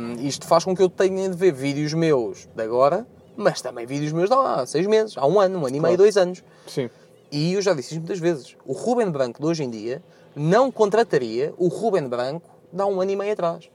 hum, 0.02 0.16
isto 0.22 0.48
faz 0.48 0.64
com 0.64 0.76
que 0.76 0.82
eu 0.82 0.90
tenha 0.90 1.30
de 1.30 1.36
ver 1.36 1.52
vídeos 1.52 1.94
meus 1.94 2.48
de 2.56 2.64
agora, 2.64 3.06
mas 3.36 3.62
também 3.62 3.86
vídeos 3.86 4.12
meus 4.12 4.30
de 4.30 4.36
há 4.36 4.66
seis 4.66 4.88
meses, 4.88 5.16
há 5.18 5.28
um 5.28 5.40
ano, 5.40 5.60
um 5.60 5.66
ano 5.66 5.70
e 5.70 5.72
meio, 5.74 5.82
Claro. 5.82 5.98
dois 5.98 6.18
anos. 6.18 6.44
Sim. 6.66 6.90
E 7.32 7.54
eu 7.54 7.62
já 7.62 7.74
disse 7.74 7.90
isto 7.90 8.00
muitas 8.00 8.20
vezes. 8.20 8.56
O 8.66 8.74
Ruben 8.74 9.10
Branco 9.10 9.40
de 9.42 9.46
hoje 9.46 9.64
em 9.64 9.70
dia 9.70 10.02
não 10.36 10.72
contrataria 10.72 11.54
o 11.58 11.68
Ruben 11.68 12.08
Branco 12.08 12.50
de 12.72 12.82
há 12.82 12.86
um 12.86 13.02
ano 13.02 13.12
e 13.12 13.16
meio 13.16 13.34
atrás. 13.34 13.70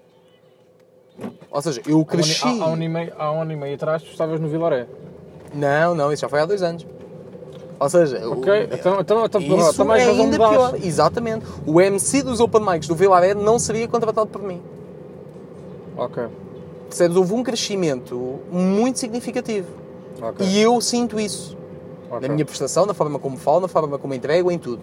Ou 1.51 1.61
seja, 1.61 1.83
eu 1.87 2.05
cresci. 2.05 2.47
Há, 2.47 2.53
um 2.53 2.63
há, 2.63 2.67
um 2.69 2.73
ano 2.73 2.83
e 2.85 2.89
meio, 2.89 3.13
há 3.19 3.33
um 3.33 3.43
ano 3.43 3.53
e 3.53 3.57
meio 3.57 3.75
atrás 3.75 4.03
tu 4.03 4.11
estavas 4.11 4.41
no 4.41 4.49
Vilaré. 4.49 4.87
Não, 5.55 5.95
não, 5.95 6.11
isso 6.13 6.23
já 6.23 6.29
foi 6.29 6.41
há 6.41 6.47
dois 6.47 6.63
anos. 6.63 6.87
Ou 7.79 7.89
seja, 7.91 8.27
o- 8.27 8.39
Ok, 8.39 8.69
então, 8.73 9.01
então, 9.01 9.25
então 9.27 9.43
porra, 9.43 9.61
isso 9.63 9.71
está 9.73 9.85
mais 9.85 10.03
é 10.07 10.11
ainda 10.11 10.37
pior. 10.39 10.75
Exatamente. 10.83 11.45
O 11.67 11.81
MC 11.81 12.23
dos 12.23 12.41
Open 12.41 12.63
Mics 12.65 12.87
do 12.89 12.95
Vilaré 12.95 13.35
não 13.35 13.59
seria 13.59 13.87
contratado 13.89 14.29
por 14.31 14.41
mim. 14.43 14.63
Ok. 15.97 16.23
Percebes? 16.89 17.17
Houve 17.17 17.35
um 17.35 17.43
crescimento 17.43 18.39
muito 18.51 18.99
significativo. 18.99 19.69
Ok. 20.23 20.47
E 20.47 20.61
eu 20.61 20.81
sinto 20.81 21.19
isso. 21.21 21.57
Ok. 22.17 22.29
Na 22.29 22.35
minha 22.35 22.45
prestação, 22.45 22.87
na 22.87 22.95
forma 22.95 23.19
como 23.19 23.37
falo, 23.37 23.61
na 23.61 23.69
forma 23.69 23.99
como 23.99 24.15
entrego, 24.15 24.51
em 24.51 24.59
tudo. 24.59 24.83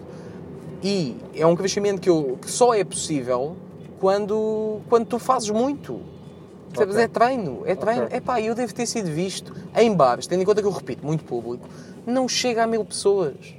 E 0.82 1.16
é 1.34 1.46
um 1.46 1.54
crescimento 1.54 2.00
que, 2.00 2.08
eu, 2.08 2.38
que 2.40 2.50
só 2.50 2.74
é 2.74 2.82
possível 2.84 3.56
quando, 3.98 4.80
quando 4.88 5.06
tu 5.06 5.18
fazes 5.18 5.50
muito. 5.50 6.00
Percebes? 6.70 6.94
Ok. 6.94 7.04
É 7.04 7.08
treino, 7.08 7.62
é 7.66 7.74
treino. 7.74 8.04
Ok. 8.04 8.16
Epá, 8.16 8.40
eu 8.40 8.54
devo 8.54 8.72
ter 8.74 8.86
sido 8.86 9.10
visto 9.10 9.54
em 9.76 9.94
bares, 9.94 10.26
tendo 10.26 10.42
em 10.42 10.44
conta 10.44 10.60
que 10.60 10.66
eu 10.66 10.72
repito, 10.72 11.04
muito 11.04 11.24
público, 11.24 11.68
não 12.06 12.28
chega 12.28 12.62
a 12.62 12.66
mil 12.66 12.84
pessoas. 12.84 13.54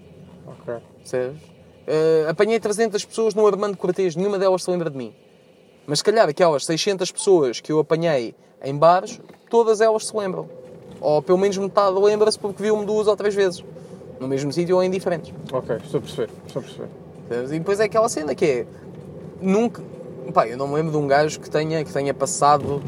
Ok. 0.47 0.75
Percebes? 0.97 1.41
Eh, 1.87 2.25
apanhei 2.29 2.59
300 2.59 3.03
pessoas 3.03 3.33
no 3.33 3.45
Armando 3.45 3.75
Cortês, 3.75 4.15
nenhuma 4.15 4.39
delas 4.39 4.63
se 4.63 4.71
lembra 4.71 4.89
de 4.89 4.97
mim. 4.97 5.13
Mas 5.85 5.99
se 5.99 6.05
calhar 6.05 6.27
aquelas 6.29 6.65
600 6.65 7.11
pessoas 7.11 7.59
que 7.59 7.71
eu 7.71 7.79
apanhei 7.79 8.35
em 8.63 8.75
bares, 8.75 9.19
todas 9.49 9.81
elas 9.81 10.07
se 10.07 10.15
lembram. 10.15 10.47
Ou 11.01 11.21
pelo 11.21 11.39
menos 11.39 11.57
metade 11.57 11.99
lembra-se 11.99 12.37
porque 12.37 12.61
viu-me 12.61 12.85
duas 12.85 13.07
ou 13.07 13.17
três 13.17 13.33
vezes. 13.33 13.63
No 14.19 14.27
mesmo 14.27 14.53
sítio 14.53 14.75
ou 14.75 14.83
em 14.83 14.89
diferentes. 14.89 15.33
Ok, 15.51 15.77
estou 15.83 15.97
a 15.97 16.01
perceber. 16.01 16.29
Estou 16.45 16.61
a 16.61 16.63
perceber. 16.63 17.55
E 17.55 17.59
depois 17.59 17.79
é 17.79 17.85
aquela 17.85 18.07
cena 18.07 18.35
que 18.35 18.45
é. 18.45 18.65
Nunca. 19.41 19.81
Pá, 20.31 20.47
eu 20.47 20.55
não 20.55 20.67
me 20.67 20.75
lembro 20.75 20.91
de 20.91 20.97
um 20.97 21.07
gajo 21.07 21.39
que 21.39 21.49
tenha, 21.49 21.83
que 21.83 21.91
tenha 21.91 22.13
passado 22.13 22.81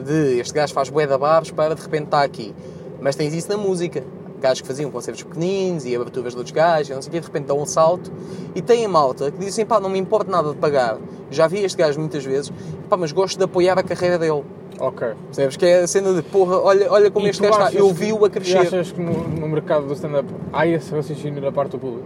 de 0.00 0.38
este 0.38 0.54
gajo 0.54 0.72
faz 0.72 0.88
bué 0.88 1.06
de 1.06 1.18
bares 1.18 1.50
para 1.50 1.74
de 1.74 1.82
repente 1.82 2.04
estar 2.04 2.22
aqui. 2.22 2.54
Mas 3.00 3.16
tens 3.16 3.34
isso 3.34 3.48
na 3.48 3.56
música. 3.56 4.04
Gajos 4.40 4.60
que 4.60 4.66
faziam 4.68 4.90
concertos 4.90 5.22
pequeninos 5.22 5.86
e 5.86 5.96
aberturas 5.96 6.34
de 6.34 6.38
outros 6.38 6.54
gajos, 6.54 6.90
e 6.90 6.94
não 6.94 7.00
sei 7.00 7.08
o 7.08 7.12
quê, 7.12 7.20
de 7.20 7.26
repente 7.26 7.46
dão 7.46 7.58
um 7.58 7.66
salto. 7.66 8.12
E 8.54 8.62
tem 8.62 8.84
a 8.84 8.88
malta 8.88 9.30
que 9.30 9.38
diz 9.38 9.48
assim: 9.48 9.64
pá, 9.64 9.80
não 9.80 9.88
me 9.88 9.98
importa 9.98 10.30
nada 10.30 10.50
de 10.50 10.56
pagar. 10.56 10.98
Já 11.30 11.48
vi 11.48 11.64
este 11.64 11.76
gajo 11.76 11.98
muitas 11.98 12.24
vezes, 12.24 12.52
pá, 12.88 12.96
mas 12.96 13.12
gosto 13.12 13.38
de 13.38 13.44
apoiar 13.44 13.78
a 13.78 13.82
carreira 13.82 14.18
dele. 14.18 14.44
Ok. 14.78 15.08
Percebes? 15.26 15.56
Que 15.56 15.66
é 15.66 15.80
a 15.82 15.86
cena 15.86 16.12
de 16.12 16.22
porra, 16.22 16.58
olha, 16.58 16.90
olha 16.92 17.10
como 17.10 17.26
E 17.26 17.30
este 17.30 17.42
gajo 17.42 17.58
está. 17.60 17.72
Eu 17.72 17.92
vi-o 17.92 18.24
a 18.24 18.28
E 18.28 18.30
crescer. 18.30 18.58
achas 18.58 18.92
que 18.92 19.00
no, 19.00 19.12
no 19.28 19.48
mercado 19.48 19.86
do 19.86 19.94
stand-up 19.94 20.28
há 20.52 20.66
esse 20.66 20.94
raciocínio 20.94 21.40
da 21.40 21.50
parte 21.52 21.72
do 21.72 21.78
público? 21.78 22.04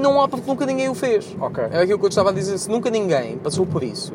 Não 0.00 0.20
há 0.20 0.28
porque 0.28 0.48
nunca 0.48 0.64
ninguém 0.66 0.88
o 0.88 0.94
fez. 0.94 1.34
Ok. 1.40 1.62
É 1.70 1.80
aquilo 1.82 1.98
que 1.98 2.04
eu 2.04 2.08
te 2.08 2.12
estava 2.12 2.30
a 2.30 2.32
dizer, 2.32 2.58
se 2.58 2.68
nunca 2.70 2.90
ninguém 2.90 3.36
passou 3.38 3.64
por 3.66 3.82
isso, 3.82 4.12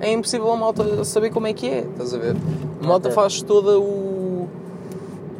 é 0.00 0.12
impossível 0.12 0.50
a 0.52 0.56
malta 0.56 1.04
saber 1.04 1.30
como 1.30 1.46
é 1.46 1.52
que 1.52 1.68
é, 1.68 1.78
estás 1.80 2.14
a 2.14 2.18
ver? 2.18 2.36
A 2.82 2.86
malta 2.86 3.08
Ok. 3.08 3.14
faz 3.14 3.42
todo 3.42 3.80
o, 3.82 4.48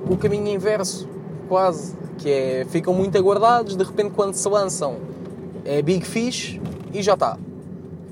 o 0.09 0.17
caminho 0.17 0.49
inverso, 0.49 1.09
quase, 1.49 1.95
que 2.19 2.31
é, 2.31 2.67
ficam 2.69 2.93
muito 2.95 3.17
aguardados, 3.17 3.77
de 3.77 3.83
repente 3.85 4.11
quando 4.15 4.35
se 4.35 4.49
lançam 4.49 4.97
é 5.65 5.83
Big 5.83 6.05
Fish 6.07 6.61
e 6.93 7.03
já 7.03 7.15
está. 7.15 7.37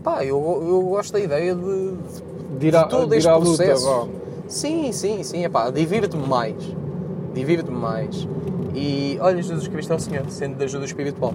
Pá, 0.02 0.24
eu, 0.24 0.36
eu 0.66 0.82
gosto 0.90 1.12
da 1.12 1.20
ideia 1.20 1.54
de, 1.54 1.62
de 1.62 2.22
De 2.50 2.70
todo 2.88 3.08
de 3.08 3.16
ir 3.16 3.18
este 3.18 3.30
luta, 3.30 3.64
processo. 3.64 3.86
vá. 3.86 4.06
Sim, 4.48 4.92
sim, 4.92 5.22
sim, 5.22 5.44
é 5.44 5.48
pá, 5.48 5.70
divirto-me 5.70 6.26
mais. 6.26 6.56
Divirto-me 7.34 7.78
mais. 7.78 8.26
E 8.74 9.18
olha, 9.20 9.42
Jesus 9.42 9.68
Cristo 9.68 9.92
é 9.92 9.96
o 9.96 10.00
Senhor, 10.00 10.24
sendo 10.30 10.56
de 10.56 10.64
ajuda 10.64 10.80
do 10.80 10.86
Espírito 10.86 11.18
Bom. 11.20 11.34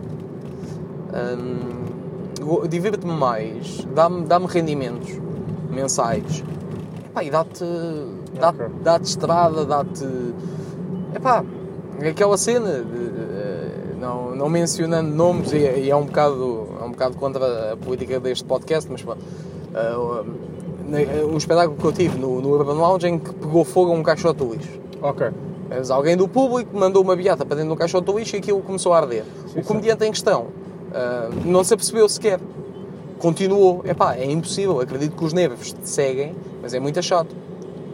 Hum, 1.13 2.67
divirto-me 2.67 3.13
mais, 3.13 3.85
dá-me 3.93 4.25
dá 4.25 4.37
rendimentos 4.39 5.09
mensais. 5.69 6.43
Epá, 7.05 7.23
e 7.23 7.29
dá-te 7.29 7.63
dá 8.39 8.49
Ok. 8.49 8.65
dá 8.83 8.97
estrada, 8.97 9.65
dá-te. 9.65 10.05
Epá, 11.15 11.43
aquela 12.09 12.37
cena 12.37 12.79
de, 12.83 13.05
eh, 13.05 13.95
não, 13.99 14.35
não 14.35 14.49
mencionando 14.49 15.13
nomes 15.13 15.53
e, 15.53 15.57
e 15.57 15.91
é 15.91 15.95
um 15.95 16.05
bocado 16.05 16.67
é 16.81 16.83
um 16.83 16.91
bocado 16.91 17.15
contra 17.15 17.73
a 17.73 17.77
política 17.77 18.19
deste 18.19 18.43
podcast, 18.45 18.89
mas 18.91 19.01
pronto. 19.03 19.21
Na- 20.87 21.25
um 21.25 21.37
espetáculo 21.37 21.77
que 21.77 21.85
eu 21.85 21.91
tive 21.93 22.17
no, 22.17 22.41
no 22.41 22.49
Urban 22.49 22.73
Lounge 22.73 23.07
em 23.07 23.17
que 23.19 23.33
pegou 23.33 23.63
fogo 23.63 23.91
a 23.91 23.95
um 23.95 24.03
caixote 24.03 24.43
de 24.43 24.51
lixo. 24.51 24.79
Ok. 25.01 25.27
Mas 25.69 25.89
alguém 25.89 26.15
do 26.15 26.27
público 26.27 26.77
mandou 26.77 27.01
uma 27.01 27.15
beata 27.15 27.45
para 27.45 27.55
dentro 27.55 27.71
do 27.71 27.75
caixote 27.77 28.05
do 28.05 28.17
lixo 28.17 28.35
e 28.35 28.39
aquilo 28.39 28.61
começou 28.61 28.93
a 28.93 28.97
arder. 28.99 29.23
Sim, 29.53 29.59
o 29.59 29.63
comediante 29.63 30.05
em 30.05 30.11
questão 30.11 30.47
ah, 30.93 31.29
não 31.45 31.63
se 31.63 31.73
apercebeu 31.73 32.07
sequer. 32.09 32.39
Continuou. 33.19 33.81
Epá, 33.85 34.15
é 34.15 34.25
impossível. 34.29 34.79
Acredito 34.81 35.15
que 35.15 35.23
os 35.23 35.33
nervos 35.33 35.71
te 35.73 35.87
seguem, 35.89 36.35
mas 36.61 36.73
é 36.73 36.79
muito 36.79 37.01
chato. 37.01 37.33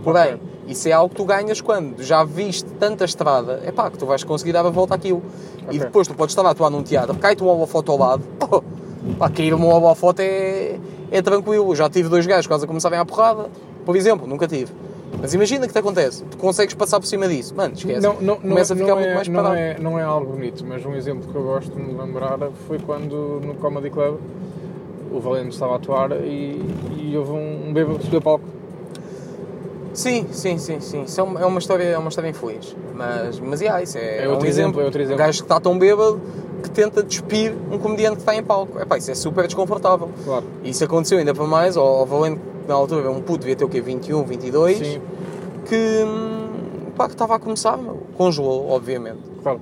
Porém, 0.04 0.36
Ok. 0.36 0.40
isso 0.68 0.88
é 0.88 0.92
algo 0.92 1.10
que 1.10 1.16
tu 1.16 1.26
ganhas 1.26 1.62
quando 1.62 2.02
já 2.02 2.24
viste 2.24 2.66
tanta 2.80 3.06
estrada, 3.06 3.62
epá, 3.66 3.90
que 3.92 3.98
tu 3.98 4.06
vais 4.06 4.24
conseguir 4.24 4.54
dar 4.54 4.66
a 4.66 4.70
volta 4.70 4.96
àquilo. 4.96 5.22
E 5.64 5.76
Ok. 5.76 5.80
depois 5.80 6.08
tu 6.08 6.16
podes 6.16 6.32
estar 6.32 6.46
a 6.46 6.52
atuar 6.52 6.70
num 6.70 6.82
teatro, 6.82 7.16
cai-te 7.16 7.44
um 7.44 7.48
holofote 7.48 7.90
ao 7.92 7.98
lado, 7.98 8.24
oh, 8.50 8.62
pá, 9.20 9.30
cair 9.30 9.54
um 9.54 9.68
holofote 9.68 10.22
é, 10.22 10.80
é 11.12 11.22
tranquilo. 11.22 11.76
Já 11.76 11.90
tive 11.90 12.10
dois 12.10 12.26
gajos 12.26 12.48
quase 12.48 12.66
a 12.66 12.68
começarem 12.68 12.98
à 13.00 13.06
porrada, 13.06 13.50
por 13.86 13.96
exemplo, 13.96 14.28
nunca 14.28 14.48
tive. 14.48 14.72
Mas 15.22 15.34
imagina 15.34 15.68
que 15.68 15.74
te 15.74 15.80
acontece, 15.80 16.24
tu 16.26 16.38
consegues 16.38 16.74
passar 16.76 17.00
por 17.00 17.06
cima 17.08 17.28
disso, 17.28 17.54
mano, 17.56 17.74
esquece. 17.74 18.00
Não, 18.00 18.14
não, 18.16 18.22
não, 18.22 18.38
Começa 18.38 18.74
a 18.74 18.78
ficar 18.78 18.90
não 18.90 18.96
muito 18.98 19.10
é, 19.10 19.16
mais 19.16 19.28
não, 19.28 19.36
parado. 19.44 19.56
é, 19.56 19.78
não 19.80 20.00
é 20.00 20.04
algo 20.04 20.34
bonito, 20.34 20.64
mas 20.66 20.86
um 20.86 20.94
exemplo 20.96 21.30
que 21.30 21.36
eu 21.36 21.44
gosto 21.44 21.72
de 21.76 21.82
me 21.82 21.94
lembrar 22.00 22.38
foi 22.68 22.78
quando 22.80 23.42
no 23.44 23.56
Comedy 23.56 23.90
Club 23.90 24.18
o 25.12 25.20
Valente 25.20 25.50
estava 25.50 25.74
a 25.74 25.76
atuar 25.78 26.12
e, 26.24 26.62
e 26.98 27.18
houve 27.18 27.32
um, 27.32 27.70
um 27.70 27.74
bêbado 27.74 27.98
que 27.98 28.06
subiu 28.06 28.22
palco. 28.22 28.46
Sim, 29.94 30.28
sim, 30.32 30.58
sim, 30.58 30.80
sim. 30.80 31.04
Isso 31.04 31.20
é 31.20 31.24
uma, 31.24 31.42
é 31.42 31.46
uma 31.46 31.60
história, 31.60 31.84
é 31.84 31.98
uma 31.98 32.10
história 32.10 32.30
infeliz. 32.30 32.76
Mas, 32.96 33.40
mas 33.40 33.60
yeah, 33.62 33.82
isso 33.82 33.98
é, 33.98 34.24
É 34.24 34.30
outro 34.30 34.46
um 34.46 34.50
exemplo, 34.50 34.80
é 34.82 34.86
outro 34.86 35.00
Um 35.00 35.04
exemplo. 35.04 35.18
gajo 35.20 35.40
que 35.40 35.46
está 35.46 35.60
tão 35.60 35.78
bêbado 35.78 36.22
que 36.70 36.76
tenta 36.76 37.04
despir 37.04 37.54
um 37.72 37.78
comediante 37.78 38.16
que 38.18 38.22
está 38.22 38.36
em 38.36 38.44
palco. 38.44 38.80
Epá, 38.80 38.98
isso 38.98 39.12
é 39.12 39.16
super 39.16 39.46
desconfortável. 39.46 40.10
Claro. 40.24 40.46
E 40.64 40.70
isso 40.70 40.84
aconteceu 40.84 41.18
ainda 41.18 41.34
para 41.34 41.46
mais 41.46 41.76
ao, 41.76 41.86
ao 41.86 42.06
Valente, 42.06 42.40
na 42.68 42.74
altura 42.76 43.10
um 43.12 43.22
puto, 43.22 43.40
devia 43.40 43.56
ter 43.56 43.66
o 43.66 43.70
quê? 43.70 43.82
21, 43.82 44.24
22, 44.24 44.78
Sim, 44.78 45.02
que, 45.68 46.04
hum, 46.06 46.92
pá, 46.96 47.06
que 47.08 47.14
estava 47.14 47.36
a 47.36 47.40
começar, 47.40 47.78
meu. 47.78 47.98
congelou, 48.18 48.70
obviamente. 48.70 49.20
claro. 49.44 49.60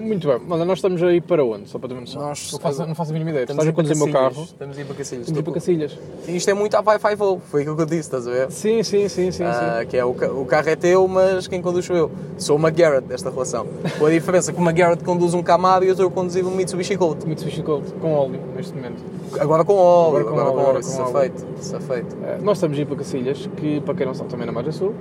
Muito 0.00 0.26
bem. 0.28 0.40
Olha, 0.48 0.64
nós 0.64 0.78
estamos 0.78 1.02
aí 1.02 1.20
para 1.20 1.44
onde? 1.44 1.68
Só 1.68 1.78
para 1.78 1.88
ter 1.88 1.94
uma 1.94 2.00
noção. 2.02 2.22
Nós- 2.22 2.52
não, 2.52 2.58
faço, 2.58 2.86
não 2.86 2.94
faço 2.94 3.10
a 3.10 3.12
mínima 3.12 3.30
ideia. 3.30 3.44
Estás 3.44 3.68
a 3.68 3.72
conduzir 3.72 3.96
o 3.96 4.04
meu 4.04 4.12
carro. 4.12 4.42
Estamos 4.42 4.78
a 4.78 4.80
ir 4.80 4.84
para 4.84 4.94
Cacilhas. 4.96 5.22
Estamos 5.28 5.38
a 5.38 5.40
ir 5.40 5.44
para 5.44 5.52
Cacilhas. 5.54 5.98
Isto 6.28 6.50
é 6.50 6.54
muito 6.54 6.74
a 6.76 6.80
Wi-Fi 6.80 7.14
Voo, 7.16 7.40
foi 7.50 7.60
aquilo 7.62 7.76
que 7.76 7.82
eu 7.82 7.86
disse, 7.86 8.00
estás 8.00 8.26
a 8.26 8.30
ver? 8.30 8.50
Sim, 8.50 8.82
sim, 8.82 9.08
sim, 9.08 9.30
sim, 9.30 9.44
Ah, 9.44 9.78
sim. 9.80 9.86
que 9.88 9.96
é 9.96 10.04
o, 10.04 10.10
o 10.10 10.44
carro 10.46 10.68
é 10.68 10.76
teu, 10.76 11.06
mas 11.08 11.46
quem 11.46 11.60
conduz 11.62 11.84
sou 11.84 11.96
eu. 11.96 12.10
Sou 12.38 12.56
uma 12.56 12.70
Garrett 12.70 13.06
desta 13.06 13.30
relação. 13.30 13.66
Com 13.98 14.06
a 14.06 14.10
diferença 14.10 14.52
que 14.52 14.58
uma 14.58 14.72
Garrett 14.72 15.04
conduz 15.04 15.34
um 15.34 15.42
Camaro 15.42 15.84
e 15.84 15.88
eu 15.88 15.92
estou 15.92 16.08
a 16.08 16.10
conduzir 16.10 16.44
um 16.46 16.50
Mitsubishi 16.54 16.96
Colt. 16.96 17.24
Mitsubishi 17.26 17.62
Colt 17.62 17.84
com 18.00 18.12
óleo 18.14 18.40
neste 18.56 18.74
momento. 18.74 19.02
Agora 19.38 19.64
com 19.64 19.74
óleo, 19.74 20.16
Agora 20.18 20.24
com 20.24 20.40
agora 20.40 20.50
com 20.64 20.70
óleo, 20.70 20.80
isso 20.80 20.96
com 20.96 21.02
óleo. 21.02 21.12
feito, 21.20 21.46
isso 21.60 21.76
está 21.76 21.80
feito. 21.80 22.16
Eh, 22.24 22.38
nós 22.42 22.56
estamos 22.56 22.78
a 22.78 22.80
ir 22.80 22.86
para 22.86 22.96
Cacilhas, 22.96 23.48
que 23.56 23.80
para 23.82 23.94
quem 23.94 24.06
não 24.06 24.14
sabe 24.14 24.28
também 24.30 24.46
na 24.46 24.52
Margem 24.52 24.72
Sul, 24.72 24.94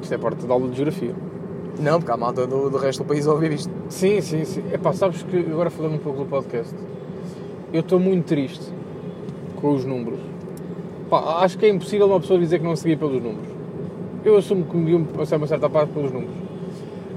isto 0.00 0.14
é 0.14 0.18
parte 0.18 0.46
da 0.46 0.54
aula 0.54 0.68
de 0.68 0.76
geografia. 0.76 1.14
Não, 1.80 1.98
porque 1.98 2.12
há 2.12 2.16
malta 2.16 2.46
do, 2.46 2.68
do 2.68 2.76
resto 2.76 3.02
do 3.02 3.08
país 3.08 3.26
a 3.26 3.32
ouvir 3.32 3.52
isto. 3.52 3.72
Sim, 3.88 4.20
sim, 4.20 4.44
sim. 4.44 4.62
Epá, 4.72 4.92
sabes 4.92 5.22
que 5.22 5.38
agora 5.38 5.70
falando 5.70 5.94
um 5.94 5.98
pouco 5.98 6.20
do 6.20 6.26
podcast, 6.26 6.74
eu 7.72 7.80
estou 7.80 7.98
muito 7.98 8.26
triste 8.26 8.72
com 9.56 9.74
os 9.74 9.84
números. 9.84 10.20
Pá, 11.08 11.42
acho 11.42 11.58
que 11.58 11.66
é 11.66 11.68
impossível 11.70 12.06
uma 12.06 12.20
pessoa 12.20 12.38
dizer 12.38 12.58
que 12.58 12.64
não 12.64 12.76
seguia 12.76 12.96
pelos 12.96 13.22
números. 13.22 13.48
Eu 14.24 14.36
assumo 14.36 14.64
que 14.64 14.76
me 14.76 15.06
a 15.18 15.26
ser 15.26 15.36
uma 15.36 15.46
certa 15.46 15.68
parte 15.70 15.92
pelos 15.92 16.12
números. 16.12 16.34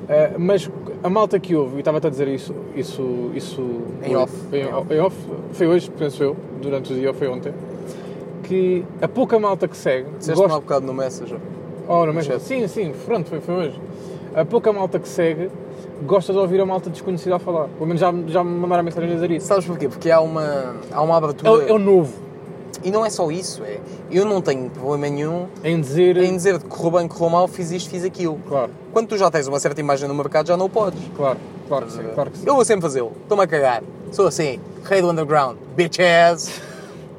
Eh, 0.08 0.36
mas 0.38 0.70
a 1.04 1.10
malta 1.10 1.40
que 1.40 1.56
ouve, 1.56 1.78
e 1.78 1.80
estava-te 1.80 2.08
a 2.08 2.10
dizer 2.10 2.28
isso, 2.28 2.54
isso, 2.76 3.32
isso 3.36 3.62
Em 4.02 4.16
off. 4.16 4.34
Em, 4.52 4.96
em 4.96 5.00
off, 5.00 5.16
foi 5.52 5.68
hoje, 5.68 5.92
penso 5.92 6.24
eu, 6.24 6.36
durante 6.62 6.94
o 6.94 6.96
dia, 6.96 7.10
ou 7.10 7.14
foi 7.14 7.28
ontem, 7.28 7.54
que 8.44 8.86
a 9.02 9.08
pouca 9.08 9.40
malta 9.40 9.68
que 9.68 9.76
segue 9.76 10.10
Disseste-me 10.18 10.52
há 10.52 10.56
bocado 10.60 10.86
no 10.86 10.94
Messenger. 10.94 11.40
Oh, 11.88 12.06
não, 12.06 12.22
sim, 12.40 12.68
sim, 12.68 12.94
pronto, 13.06 13.30
foi, 13.30 13.42
foi 13.42 13.54
hoje. 13.56 13.80
A 14.36 14.46
pouca 14.46 14.72
malta 14.74 14.98
que 15.00 15.08
segue 15.08 15.50
gosta 16.06 16.32
de 16.34 16.40
ouvir 16.40 16.60
a 16.62 16.66
malta 16.66 16.90
desconhecida 16.90 17.36
a 17.36 17.40
falar. 17.40 17.68
Pelo 17.70 17.86
menos 17.86 18.00
já, 18.00 18.14
já 18.28 18.44
me 18.44 18.50
mandaram 18.52 18.84
mensagem 18.84 19.10
a 19.10 19.14
dizer 19.14 19.32
isso. 19.32 19.48
Sabes 19.48 19.66
porquê? 19.66 19.88
Porque 19.90 20.10
há 20.10 20.20
uma, 20.22 20.76
há 20.92 21.02
uma 21.02 21.14
É, 21.14 21.18
abertura. 21.18 21.52
o- 21.52 21.62
é 21.68 21.72
o 21.72 21.80
novo. 21.80 22.14
E 22.84 22.92
não 22.92 23.06
é 23.06 23.10
só 23.10 23.30
isso, 23.32 23.64
é. 23.64 23.80
Eu 24.12 24.26
não 24.26 24.42
tenho 24.42 24.70
problema 24.70 25.08
nenhum 25.08 25.46
Em 25.64 25.80
dizer. 25.80 26.18
em 26.18 26.36
dizer 26.36 26.60
que 26.60 26.66
correu 26.68 27.00
bem, 27.00 27.08
correu 27.08 27.30
mal, 27.30 27.48
fiz 27.48 27.72
isto, 27.72 27.90
fiz 27.90 28.04
aquilo. 28.04 28.38
Claro, 28.48 28.72
Quando 28.92 29.08
tu 29.08 29.18
já 29.18 29.30
tens 29.32 29.48
uma 29.48 29.60
certa 29.60 29.80
imagem 29.80 30.08
no 30.08 30.14
mercado, 30.16 30.48
já 30.48 30.58
não 30.58 30.66
o 30.66 30.70
podes. 30.70 31.00
claro, 31.16 31.38
claro 31.68 31.86
que 31.86 31.92
sim, 31.94 32.04
claro 32.14 32.32
que 32.32 32.38
sim. 32.40 32.44
Eu 32.48 32.56
vou 32.56 32.66
sempre 32.66 32.82
fazê-lo. 32.82 33.12
Estou-me 33.22 33.44
a 33.44 33.48
cagar. 33.48 33.84
Sou 34.12 34.28
assim. 34.28 34.60
Rei 34.84 35.02
do 35.02 35.10
underground. 35.10 35.58
Bitches. 35.78 36.60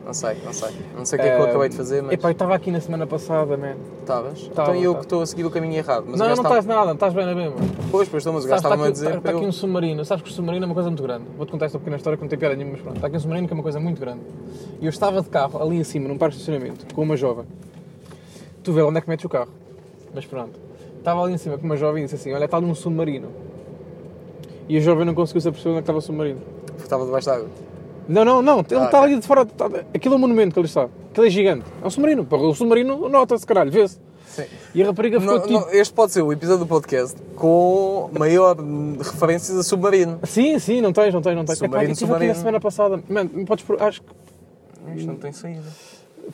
Não 0.04 0.12
sei, 0.12 0.36
não 0.44 0.52
sei. 0.52 0.68
Não 0.96 1.04
sei 1.06 1.18
o 1.18 1.22
que 1.22 1.28
é 1.28 1.34
que 1.36 1.40
eu 1.40 1.46
acabei 1.46 1.68
de 1.70 1.76
fazer, 1.76 2.02
mas 2.02 2.12
Epá, 2.12 2.28
eu 2.28 2.32
estava 2.32 2.54
aqui 2.54 2.70
na 2.70 2.80
semana 2.80 3.06
passada, 3.06 3.56
man. 3.56 3.74
estavas. 4.00 4.48
Tava, 4.48 4.70
Então 4.72 4.82
eu 4.82 4.94
que 4.96 5.00
estou 5.00 5.22
a 5.22 5.26
seguir 5.26 5.44
o 5.46 5.50
caminho 5.50 5.74
errado. 5.76 6.04
Mas 6.06 6.18
não, 6.20 6.26
não 6.26 6.34
está- 6.34 6.48
estás 6.50 6.66
nada, 6.66 6.92
estás 6.92 7.14
bem 7.14 7.24
na 7.24 7.34
mesma. 7.34 7.56
Pois, 7.90 8.06
pois, 8.08 8.22
então, 8.22 8.34
mas 8.34 8.44
o 8.44 8.48
gajo 8.48 8.56
estava-me 8.58 8.82
a 8.82 8.84
aqui, 8.84 8.92
dizer 8.92 9.16
está, 9.16 9.30
aqui 9.30 9.44
um 9.44 9.52
submarino. 9.52 10.04
Sabes 10.04 10.22
que 10.24 10.30
o 10.30 10.32
submarino 10.32 10.64
é 10.64 10.66
uma 10.66 10.74
coisa 10.74 10.90
muito 10.90 11.02
grande. 11.02 11.24
Vou-te 11.38 11.50
contar 11.50 11.66
esta 11.66 11.78
pequena 11.78 11.96
história 11.96 12.16
que 12.18 12.22
não 12.22 12.28
tem 12.28 12.38
piada 12.38 12.54
nenhuma, 12.54 12.72
mas 12.74 12.82
pronto. 12.82 12.96
Está 12.96 13.06
aqui 13.06 13.16
um 13.16 13.20
submarino 13.20 13.46
que 13.48 13.54
é 13.54 13.56
uma 13.56 13.62
coisa 13.62 13.80
muito 13.80 13.98
grande. 13.98 14.20
E 14.80 14.84
eu 14.84 14.90
estava 14.90 15.22
de 15.22 15.28
carro, 15.30 15.62
ali 15.62 15.76
em 15.76 15.84
cima, 15.84 16.06
num 16.06 16.18
parque 16.18 16.36
de 16.36 16.42
estacionamento, 16.42 16.94
com 16.94 17.02
uma 17.02 17.16
jovem. 17.16 17.46
Tu 18.62 18.72
vê 18.74 18.82
lá 18.82 18.88
onde 18.88 18.98
é 18.98 19.00
que 19.00 19.08
metes 19.08 19.24
o 19.24 19.28
carro. 19.30 19.48
Mas 20.14 20.26
pronto. 20.26 20.60
Estava 20.98 21.22
ali 21.22 21.32
em 21.32 21.38
cima 21.38 21.56
com 21.56 21.64
uma 21.64 21.76
jovem 21.76 22.02
e 22.02 22.06
disse 22.06 22.16
assim: 22.16 22.32
Olha, 22.34 22.44
está 22.44 22.60
num 22.60 22.74
submarino. 22.74 23.28
E 24.68 24.76
a 24.76 24.80
jovem 24.80 25.04
não 25.06 25.14
conseguiu 25.14 25.40
se 25.40 25.48
aperceber 25.48 25.72
onde 25.72 25.78
é 25.78 25.82
que 25.82 25.84
estava 25.84 25.98
o 25.98 26.02
submarino. 26.02 26.40
Porque 26.66 26.82
estava 26.82 27.04
debaixo 27.06 27.26
d'água. 27.26 27.48
Não, 28.08 28.24
não, 28.24 28.42
não. 28.42 28.58
Ele 28.60 28.74
Ah, 28.80 28.84
está 28.84 29.02
ali 29.02 29.18
de 29.18 29.26
fora. 29.26 29.42
Está, 29.42 29.66
aquilo 29.94 30.14
é 30.14 30.16
um 30.16 30.20
monumento 30.20 30.52
que 30.54 30.58
ali 30.60 30.68
está. 30.68 30.88
Aquilo 31.10 31.26
é 31.26 31.30
gigante. 31.30 31.64
É 31.82 31.86
um 31.86 31.90
submarino. 31.90 32.26
O 32.30 32.54
submarino 32.54 33.08
nota-se, 33.08 33.46
caralho, 33.46 33.70
vê-se. 33.70 33.98
Sim. 34.26 34.44
E 34.74 34.82
a 34.82 34.86
rapariga 34.86 35.20
ficou 35.20 35.36
Não- 35.36 35.42
tipo. 35.46 35.60
não, 35.60 35.70
este 35.70 35.94
pode 35.94 36.10
ser 36.12 36.22
o 36.22 36.32
episódio 36.32 36.64
do 36.64 36.68
podcast 36.68 37.16
com 37.36 38.10
maior 38.18 38.56
referências 38.98 39.56
a 39.56 39.62
submarino. 39.62 40.18
Sim, 40.24 40.58
sim, 40.58 40.80
não 40.80 40.92
tens, 40.92 41.14
não 41.14 41.22
tens, 41.22 41.36
não 41.36 41.44
tens. 41.44 41.58
Submarino, 41.58 41.84
Epá, 41.84 41.90
eu 41.90 41.92
estive 41.92 42.12
aqui 42.12 42.26
na 42.26 42.34
submarino. 42.34 42.34
semana 42.34 42.60
passada. 42.60 43.02
Mano, 43.08 43.46
podes. 43.46 43.64
Acho 43.80 44.02
que. 44.02 44.08
Isto 44.96 45.06
não 45.06 45.16
tem 45.16 45.32
saída. 45.32 45.62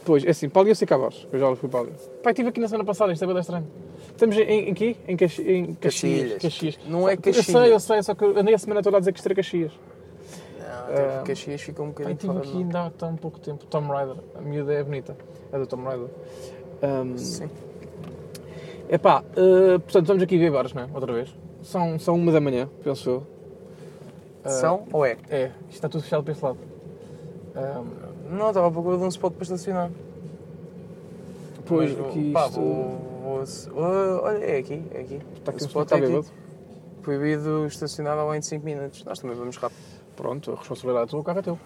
Pois, 0.04 0.24
é 0.24 0.30
assim, 0.30 0.48
eu 0.54 0.74
sei 0.74 0.86
Cabos, 0.86 1.26
que 1.28 1.36
eu 1.36 1.40
já 1.40 1.56
fui 1.56 1.68
ali. 1.74 1.90
Pai, 2.22 2.32
estive 2.32 2.48
aqui 2.48 2.60
na 2.60 2.68
semana 2.68 2.84
passada, 2.84 3.12
isto 3.12 3.24
é 3.24 3.26
bem 3.26 3.38
estranho. 3.38 3.66
Estamos 4.12 4.36
em, 4.36 4.68
em, 4.70 4.74
quê? 4.74 4.96
Em, 5.08 5.16
Caxi, 5.16 5.42
em 5.42 5.74
Caxias. 5.74 6.32
Caxias. 6.40 6.78
Não 6.86 7.08
é 7.08 7.14
Eu 7.14 7.18
Caxias. 7.18 7.46
sei, 7.46 7.72
eu 7.72 7.80
sei, 7.80 8.02
só 8.02 8.14
que 8.14 8.24
eu 8.24 8.38
andei 8.38 8.54
a 8.54 8.58
semana 8.58 8.82
toda 8.82 8.96
a 8.98 9.00
dizer 9.00 9.12
que 9.12 9.18
isto 9.18 9.26
era 9.26 9.34
Caxias. 9.34 9.72
Até 10.92 11.02
porque 11.16 11.32
Caxias 11.32 11.60
fica 11.62 11.82
um 11.82 11.92
Pai, 11.92 12.04
bocadinho 12.06 12.12
estive 12.14 12.32
fora. 12.32 12.44
aqui 12.48 12.58
ainda 12.58 12.86
há 12.86 12.90
tão 12.90 13.16
pouco 13.16 13.38
tempo. 13.40 13.64
Tom 13.66 13.80
Rider, 13.82 14.16
a 14.34 14.40
miúda 14.40 14.72
é 14.72 14.82
bonita. 14.82 15.16
É 15.52 15.58
do 15.58 15.66
Tom 15.66 15.78
Rider. 15.88 16.08
Um, 16.82 17.16
Sim. 17.18 17.50
epá, 18.88 19.22
eh, 19.36 19.78
portanto, 19.78 20.02
estamos 20.04 20.22
aqui 20.22 20.36
a 20.36 20.38
ver 20.38 20.50
bares, 20.50 20.72
não 20.72 20.82
é? 20.82 20.88
Outra 20.94 21.12
vez. 21.12 21.34
São, 21.62 21.98
são 21.98 22.14
uma 22.16 22.32
da 22.32 22.40
manhã, 22.40 22.68
penso 22.82 23.10
eu. 23.10 23.26
São 24.50 24.84
ou 24.92 25.04
é? 25.04 25.16
É, 25.28 25.46
isto 25.68 25.74
está 25.74 25.88
tudo 25.88 26.02
fechado 26.02 26.22
para 26.24 26.32
este 26.32 26.42
lado. 26.44 26.58
Um, 27.54 28.36
Não, 28.36 28.48
estava 28.48 28.68
à 28.68 28.70
procura 28.70 28.96
de 28.96 29.02
um 29.04 29.08
spot 29.08 29.32
para 29.34 29.42
estacionar. 29.42 29.90
pois, 31.66 31.96
Mas 31.96 32.06
aqui 32.06 32.32
pá, 32.32 32.46
isto... 32.46 32.60
vou, 32.60 32.98
vou- 33.74 34.22
olha, 34.24 34.38
é 34.44 34.58
aqui, 34.58 34.82
é 34.94 35.00
aqui. 35.00 35.20
Está 35.36 35.50
aqui 35.52 35.62
o 35.62 35.66
spot 35.66 35.82
está 35.84 35.96
é 35.96 35.98
aqui. 35.98 36.08
bêbado. 36.08 36.28
Proibido 37.02 37.66
estacionar 37.66 38.16
de 38.38 38.46
5 38.46 38.64
minutos. 38.64 39.04
Nós 39.04 39.18
também 39.18 39.36
vamos 39.36 39.56
rápido. 39.56 39.99
Pronto, 40.20 40.52
a 40.52 40.56
responsabilidade 40.56 41.06
é 41.06 41.10
tua, 41.10 41.20
o 41.20 41.24
carro 41.24 41.38
é 41.38 41.42
teu. 41.42 41.58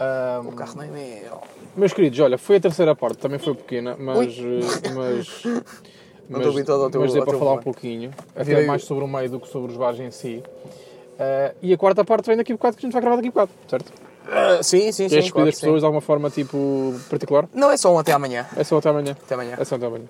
Um, 0.00 0.48
O 0.48 0.52
carro 0.52 0.74
não 0.74 0.82
é 0.82 0.86
meu. 0.88 1.40
Meus 1.76 1.92
queridos, 1.92 2.18
olha, 2.18 2.36
foi 2.36 2.56
a 2.56 2.60
terceira 2.60 2.92
parte, 2.96 3.18
também 3.18 3.38
foi 3.38 3.54
pequena, 3.54 3.96
mas. 3.96 4.36
eh, 4.36 4.88
mas 4.92 5.44
Não 6.28 6.38
estou 6.40 6.52
habituado 6.52 6.82
ao 6.84 6.90
teu- 6.90 7.00
Mas 7.02 7.12
deu 7.12 7.20
ao 7.22 7.26
para 7.28 7.38
falar 7.38 7.52
um 7.52 7.62
pouquinho, 7.62 8.10
até 8.34 8.42
Virei- 8.44 8.66
mais 8.66 8.82
sobre 8.82 9.04
o 9.04 9.06
meio 9.08 9.30
do 9.30 9.38
que 9.38 9.46
sobre 9.46 9.70
os 9.70 9.76
bares 9.78 10.00
em 10.00 10.10
si. 10.10 10.42
Eh, 11.18 11.54
e 11.62 11.72
a 11.72 11.76
quarta 11.78 12.04
parte 12.04 12.26
vem 12.26 12.36
daqui 12.36 12.52
a 12.52 12.56
bocado, 12.56 12.76
que 12.76 12.84
a 12.84 12.86
gente 12.86 12.92
vai 12.94 13.00
gravar 13.02 13.16
daqui 13.16 13.28
a 13.28 13.30
bocado, 13.30 13.50
certo? 13.68 13.92
Ah, 14.26 14.60
sim, 14.62 14.90
sim, 14.90 14.92
sim. 14.92 15.08
Queres 15.10 15.24
despedir 15.26 15.32
claro 15.32 15.48
as 15.50 15.54
que 15.54 15.60
sim. 15.60 15.66
pessoas 15.66 15.80
de 15.82 15.86
alguma 15.86 16.00
forma, 16.00 16.30
tipo, 16.30 16.94
particular? 17.08 17.46
Não 17.54 17.70
é 17.70 17.76
só 17.76 17.94
um 17.94 17.98
até 17.98 18.10
amanhã. 18.12 18.46
É 18.56 18.64
só 18.64 18.78
até 18.78 18.88
amanhã. 18.88 19.12
Até 19.22 19.34
amanhã. 19.34 19.54
É 19.58 19.64
só 19.64 19.76
até 19.76 19.86
amanhã. 19.86 20.06